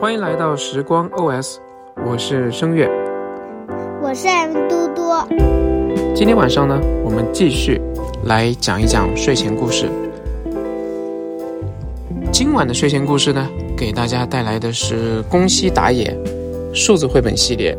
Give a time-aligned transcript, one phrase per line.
[0.00, 1.58] 欢迎来到时光 OS，
[2.06, 2.88] 我是声月，
[4.00, 5.02] 我是 M 嘟嘟。
[6.14, 7.78] 今天晚上呢，我们继续
[8.24, 9.90] 来讲一讲睡前故事。
[12.32, 16.16] 今晚的睡前故事呢，给大家带来的是宫西达也
[16.72, 17.76] 数字绘本系列，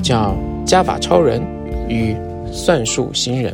[0.00, 1.42] 叫《加法超人
[1.88, 2.14] 与
[2.52, 3.52] 算术新人》。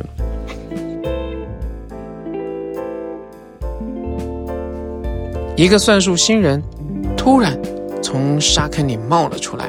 [5.57, 6.61] 一个算术新人
[7.25, 7.59] 突然
[8.03, 9.67] 从沙坑里冒了出来，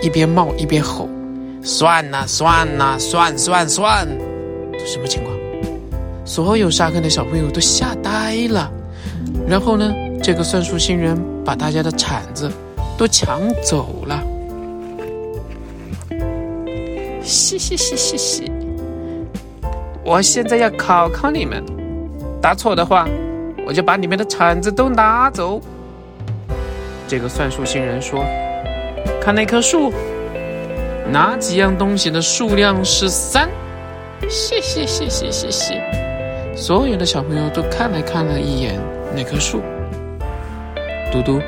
[0.00, 1.06] 一边冒一边吼
[1.62, 4.08] ：“算呐算呐算算算！”
[4.72, 5.36] 这什么情况？
[6.24, 8.72] 所有沙坑的小朋友都吓呆了。
[9.46, 9.92] 然后呢，
[10.22, 12.50] 这个算术新人把大家的铲子
[12.96, 14.22] 都抢走了。
[17.22, 18.50] 嘻嘻嘻嘻嘻！
[20.02, 21.62] 我现在要考考你们，
[22.40, 23.06] 答错的话。
[23.66, 25.58] 我就把你们的铲子都拿走。
[27.06, 28.24] 这个算术新人说
[29.20, 29.92] ：“看那棵树，
[31.12, 33.48] 哪几样东西的数量是三？”
[34.28, 35.82] 谢谢谢谢谢谢！
[36.56, 38.78] 所有的小朋友都看了看了一眼
[39.14, 39.60] 那棵树。
[41.12, 41.40] 嘟嘟，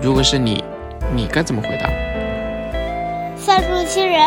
[0.00, 0.64] 如果是你，
[1.14, 1.88] 你该怎么回答？
[3.36, 4.20] 算术新人，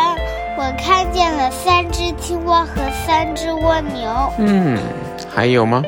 [0.56, 4.32] 我看见了三只青蛙和三只蜗牛。
[4.38, 4.78] 嗯，
[5.28, 5.82] 还有吗？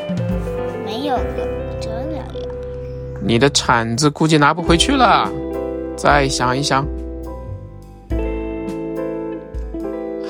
[0.84, 1.67] 没有了。
[3.20, 5.30] 你的铲子估计拿不回去了，
[5.96, 6.86] 再想一想。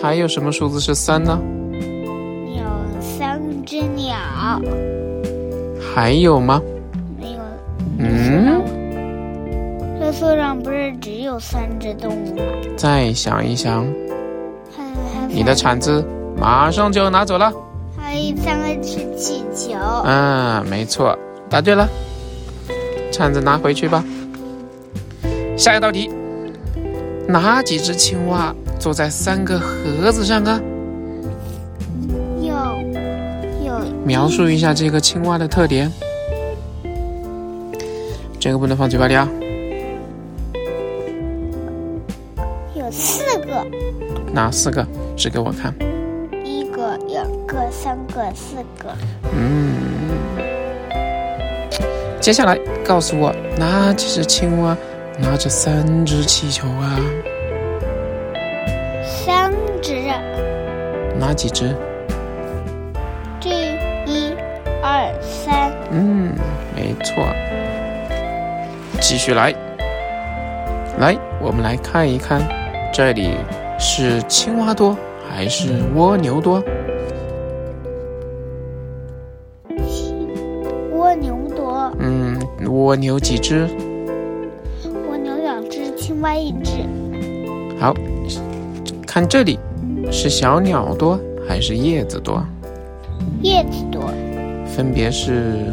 [0.01, 1.39] 还有什么数字是三呢？
[1.73, 2.63] 有
[3.01, 4.17] 三只鸟。
[5.95, 6.63] 还有吗？
[7.19, 7.59] 没有了。
[7.99, 8.63] 嗯？
[10.01, 12.43] 这树上不是只有三只动物吗？
[12.77, 13.85] 再想一想。
[15.29, 16.05] 你的铲子
[16.37, 17.53] 马上就要拿走了。
[17.97, 19.77] 还有三个是气球。
[20.05, 21.17] 嗯，没错，
[21.51, 21.87] 答对了。
[23.19, 24.05] 铲子拿回去吧。
[25.57, 26.09] 下一道题，
[27.27, 30.61] 哪几只青蛙坐在三个盒子上啊？
[32.41, 32.55] 有
[33.67, 33.81] 有。
[34.05, 35.91] 描述一下这个青蛙的特点。
[38.39, 39.29] 这个不能放嘴巴里啊。
[42.77, 43.67] 有四个。
[44.33, 44.87] 哪四个？
[45.17, 45.75] 指给我看。
[46.45, 48.95] 一个两个、三个、四个。
[49.35, 49.88] 嗯，
[52.29, 54.77] 接下来告诉我，哪几只青蛙
[55.19, 57.01] 拿着三只气球啊？
[59.03, 59.51] 三
[59.81, 59.95] 只。
[61.19, 61.75] 哪几只？
[63.41, 63.49] 这
[64.05, 64.35] 一、
[64.83, 65.73] 二、三。
[65.91, 66.35] 嗯，
[66.77, 67.25] 没错。
[69.01, 69.55] 继续来，
[70.99, 72.43] 来，我们来看一看，
[72.93, 73.39] 这里
[73.79, 74.95] 是青蛙多
[75.31, 76.63] 还是蜗牛多？
[82.69, 83.67] 蜗牛几只？
[85.09, 86.73] 蜗牛两只，青蛙一只。
[87.81, 87.95] 好，
[89.07, 89.59] 看这里，
[90.11, 91.19] 是小鸟多
[91.49, 92.45] 还是叶子多？
[93.43, 94.03] 叶子多。
[94.67, 95.67] 分别是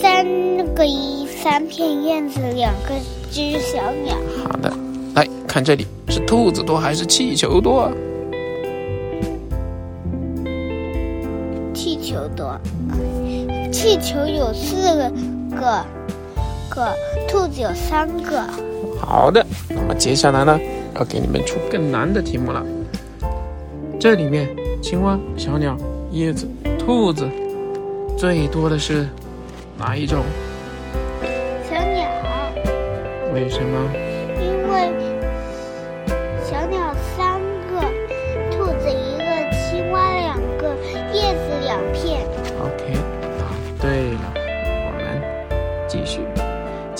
[0.00, 0.24] 三
[0.74, 2.94] 个一三片叶子，两个
[3.30, 4.14] 只小鸟。
[4.44, 4.72] 好的，
[5.14, 7.90] 来看这里，是兔子多还是气球多？
[13.72, 15.10] 气球有四个，
[15.58, 15.84] 个，
[16.68, 16.94] 个
[17.26, 18.44] 兔子有三个。
[19.00, 20.60] 好的，那么接下来呢，
[20.94, 22.62] 要给你们出更难的题目了。
[23.98, 24.48] 这里面
[24.82, 25.76] 青蛙、小鸟、
[26.10, 26.46] 叶子、
[26.78, 27.26] 兔子，
[28.18, 29.08] 最多的是
[29.78, 30.22] 哪一种？
[31.68, 32.06] 小鸟。
[33.32, 34.11] 为什么？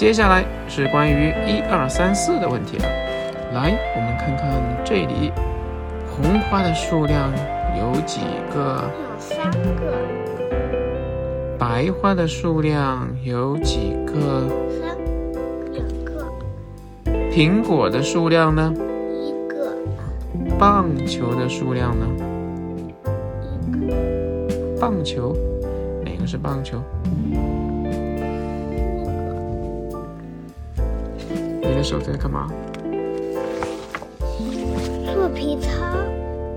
[0.02, 2.84] 接下来是关于一二三四的问题了。
[3.54, 5.30] 来，我们看看这里，
[6.10, 7.30] 红花的数量
[7.78, 8.22] 有几
[8.52, 8.82] 个？
[8.82, 9.94] 有三个。
[11.56, 14.48] 白花的数量有几个？
[14.80, 14.98] 三，
[15.70, 16.26] 两个。
[17.30, 18.74] 苹果的数量呢？
[19.08, 19.72] 一个。
[20.58, 22.06] 棒球的数量呢？
[23.40, 25.32] 一个棒球，
[26.04, 26.82] 哪个是棒球？
[31.82, 32.48] 的手在干嘛？
[35.12, 35.68] 做皮草。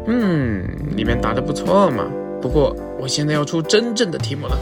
[0.06, 0.63] 嗯，
[0.95, 2.06] 里面答的不错嘛。
[2.39, 4.56] 不过我现在要出真正的题目了。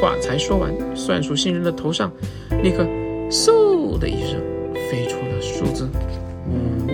[0.00, 2.10] 话才说完，算术新人的头上
[2.62, 2.82] 立刻
[3.30, 4.40] 嗖的一声
[4.90, 5.86] 飞出了数字
[6.48, 6.88] 五。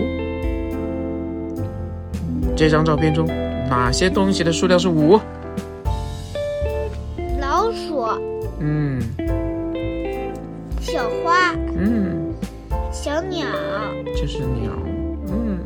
[2.56, 3.24] 这张照片中
[3.68, 5.20] 哪些东西的数量是五？
[7.40, 8.04] 老鼠、
[8.58, 9.00] 嗯
[10.80, 11.29] 小花、
[13.02, 13.46] 小鸟、
[14.14, 14.70] 这是鸟。
[15.28, 15.58] 嗯，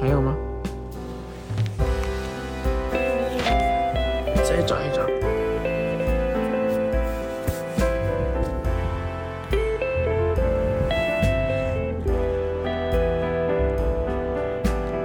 [0.00, 0.34] 还有吗？
[4.42, 5.08] 再找一找。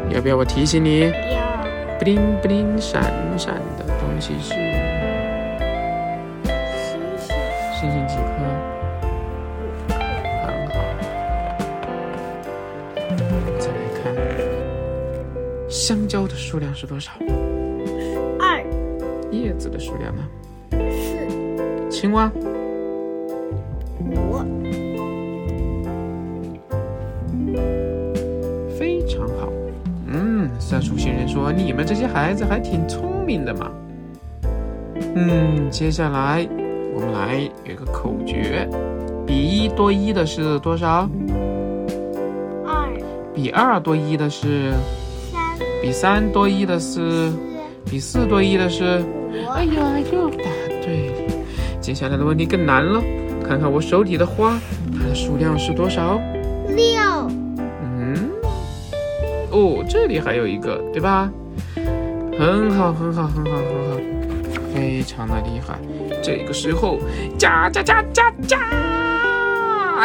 [0.09, 1.01] 要不要我提醒你？
[1.01, 1.11] 要
[1.99, 3.03] 布灵不灵闪
[3.37, 4.55] 闪的东西是
[15.69, 17.11] 香蕉的数量是多少？
[18.39, 18.63] 二、
[19.31, 20.23] 叶子的数量呢？
[20.89, 22.31] 四、青蛙、
[23.99, 24.37] 五、
[28.79, 29.49] 非常好。
[30.07, 33.69] 嗯，算术星人说你们这些孩子还挺聪明的嘛。
[35.15, 36.47] 嗯，接下来
[36.93, 38.69] 我们来有一个口诀，
[39.25, 41.09] 比一多一的是多少？
[42.65, 42.89] 二、
[43.33, 44.71] 比二多一的是？
[45.77, 47.31] 三、比三多一的是？
[47.85, 48.99] 比四多一的是？
[49.31, 50.43] 五、哎呀，又答
[50.81, 51.15] 对了。
[51.79, 53.01] 接下来的问题更难了，
[53.47, 54.59] 看看我手里的花，
[54.97, 56.19] 它的数量是多少？
[56.67, 57.29] 六、
[57.81, 58.29] 嗯，
[59.51, 61.31] 哦，这里还有一个，对吧？
[62.37, 63.97] 很好，很好，很好，很好，
[64.73, 65.79] 非常的厉害。
[66.21, 66.99] 这个时候，
[67.37, 68.59] 加加加加加，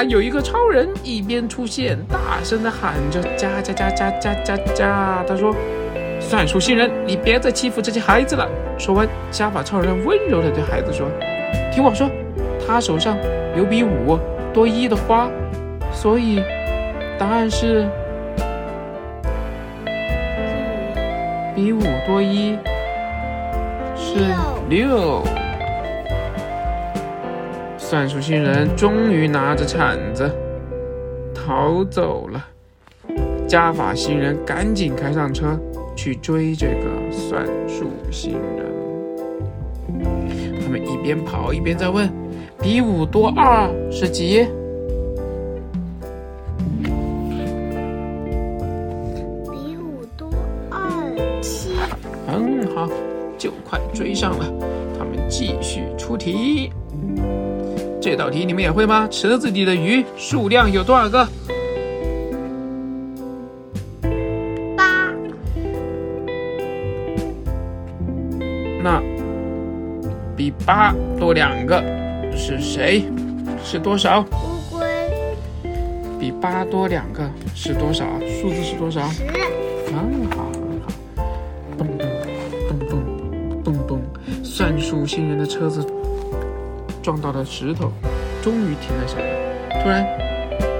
[0.01, 5.25] 有一个超人一边出现，大声的喊着加加加加加加加。
[5.27, 5.55] 他说
[6.21, 8.49] ：“算术新人，你别再欺负这些孩子了。”
[8.79, 11.07] 说完，加法超人温柔的对孩子说
[11.75, 12.09] ：“听我说，
[12.67, 13.17] 他手上
[13.57, 14.19] 有比五
[14.55, 15.29] 多一的花，
[15.93, 16.43] 所以
[17.19, 17.87] 答案是
[21.55, 22.57] 比五多一
[23.95, 24.21] 是
[24.69, 25.23] 六。
[27.93, 30.31] 算术新人终于拿着铲子
[31.35, 32.43] 逃走了，
[33.47, 35.61] 加法新人赶紧开上车
[35.95, 38.65] 去追这个算术新人。
[40.65, 42.11] 他们一边跑一边在问：
[42.63, 44.47] 比五多二是几？
[49.51, 50.31] 比五多
[50.71, 51.75] 二七。
[52.27, 52.89] 很好，
[53.37, 54.51] 就快追上了。
[54.99, 56.73] 他们继续出题。
[58.03, 59.07] 这道题你们也会吗？
[59.09, 61.25] 池子里的鱼数量有多少个？
[64.77, 65.13] 八、
[68.83, 69.01] 那
[70.37, 71.81] 比八多两个
[72.37, 73.05] 是谁？
[73.63, 74.23] 是多少？
[74.23, 74.85] 乌龟、
[76.19, 78.05] 比八多两个是多少？
[78.21, 79.09] 数字是多少？
[79.11, 79.23] 十、
[79.87, 80.89] 很好，很好。
[81.79, 82.09] 咚咚
[82.69, 82.79] 咚
[83.63, 84.03] 咚咚咚，
[84.43, 85.87] 算术新人的车子
[87.03, 87.91] 撞到了石头，
[88.43, 89.83] 终于停了下来。
[89.83, 90.07] 突然，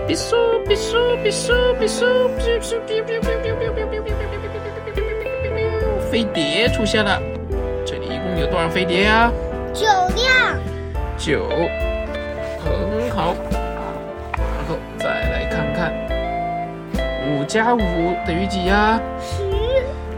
[0.07, 0.37] 比苏
[0.69, 4.13] 比苏比苏比苏比苏比比比比比比比比
[4.93, 5.03] 比
[6.11, 7.21] 飞碟出现了。
[7.85, 9.33] 这里一共有多少飞碟呀？
[9.75, 10.57] 九辆、
[11.19, 11.49] 九，
[12.63, 13.35] 很好。
[14.33, 15.93] 然后再来看看，
[17.27, 17.79] 五加五
[18.27, 19.01] 等于几呀？
[19.21, 19.43] 十、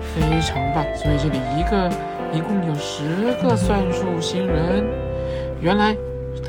[0.02, 1.88] 非常棒，所以这里一个
[2.32, 4.84] 一共有十个算术新人，
[5.64, 5.96] 原来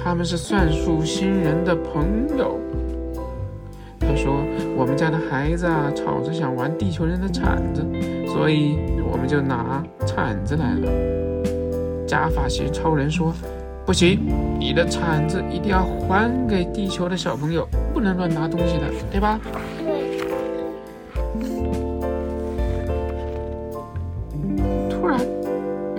[0.04, 2.60] 他们是算术新人的朋友。
[3.98, 4.44] 他说
[4.76, 7.82] ：“我们家的孩子啊，吵着想玩地球人的铲子，
[8.28, 8.78] 所以
[9.10, 10.92] 我们就拿铲子来了。”
[12.06, 13.34] 加法系超人说
[13.88, 14.20] ：“不行，
[14.60, 19.40] 你的铲子一定要还给地球的小朋友，不能乱拿东西的，对吧？”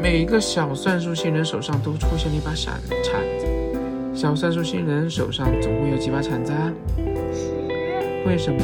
[0.08, 3.46] 每个小算术新人手上都出现了一把铲铲子。
[4.14, 6.72] 小算术新人手上总共有几把铲子啊？
[7.34, 8.62] 十、为什么？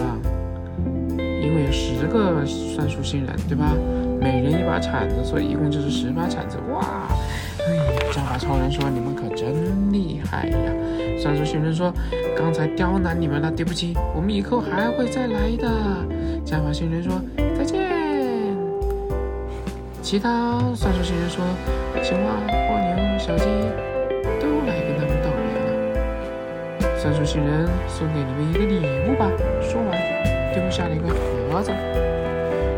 [1.19, 3.75] 因为有十个算术新人，对吧？
[4.21, 6.59] 每人一把铲子，所以一共就是十把铲子。
[6.71, 7.09] 哇！
[7.67, 7.83] 哎呀，
[8.13, 10.57] 加法超人说你们可真厉害呀！
[11.19, 11.93] 算术新人说
[12.37, 15.69] 刚才刁难你们了，对不起，我们以后还会再来的。
[16.45, 17.21] 加法新人说。
[20.12, 21.42] 其他算术新人说，
[22.02, 23.47] 青蛙、蜗牛、小鸡
[24.38, 26.99] 都来跟他们道别了。
[26.99, 28.76] 算术新人送给你们一个礼
[29.09, 29.26] 物吧。
[29.62, 29.99] 说完，
[30.52, 31.73] 丢下了一个盒子。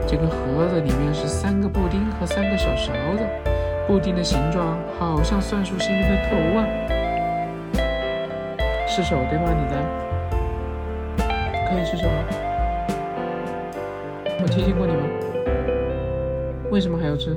[0.07, 3.27] 这个盒子里面是三个布丁和三个小勺子，
[3.89, 6.63] 布丁的形状好像算术新人的头啊。
[8.87, 9.53] 是手对吗？
[9.53, 9.83] 你的
[11.69, 12.15] 可以是手吗？
[14.41, 15.03] 我提醒过你吗？
[16.75, 17.37] 为什么还要吃？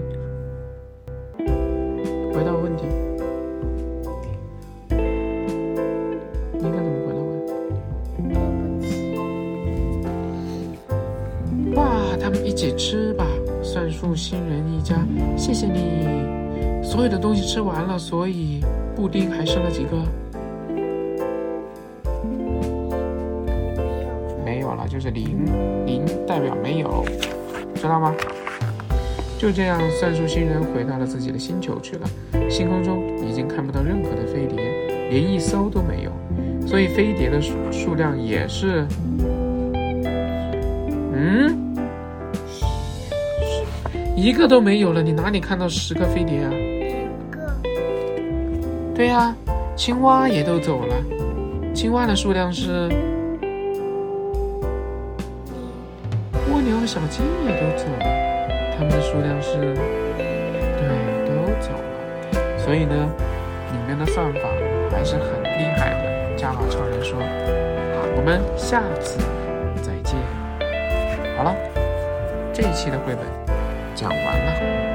[2.33, 2.85] 回答问题。
[4.89, 7.19] 应该怎么回答
[11.75, 11.83] 我？
[11.83, 13.27] 哇，他们一起吃吧，
[13.61, 15.05] 算术新人一家，
[15.37, 16.07] 谢谢你。
[16.83, 18.65] 所有的东西吃完了，所以
[18.95, 20.03] 布丁还剩了几个？
[24.43, 25.45] 没有了，就是零，
[25.85, 27.05] 零代表没有，
[27.75, 28.15] 知道吗？
[29.37, 32.09] 就这样，算术星人回到了自己的星球去了。
[32.49, 34.57] 星空中已经看不到任何的飞碟，
[35.11, 36.11] 连一艘都没有，
[36.67, 38.87] 所以飞碟的数数量也是，
[41.13, 41.55] 嗯，
[44.15, 45.03] 一个都没有了。
[45.03, 46.51] 你哪里看到十个飞碟啊？
[46.51, 47.55] 一个。
[48.95, 49.35] 对呀，
[49.75, 50.95] 青蛙也都走了，
[51.75, 52.89] 青蛙的数量是，
[56.51, 58.16] 蜗牛和小鸡也都走了。
[58.77, 59.57] 他们的数量是，
[60.77, 60.87] 对，
[61.25, 62.59] 都走了。
[62.59, 63.09] 所以呢，
[63.73, 64.41] 里面的算法
[64.91, 66.35] 还是很厉害的。
[66.37, 67.17] 加法超人说
[68.15, 69.17] ：“我们下次
[69.81, 70.15] 再见。”
[71.35, 71.55] 好了，
[72.53, 73.25] 这一期的绘本
[73.95, 74.86] 讲完了。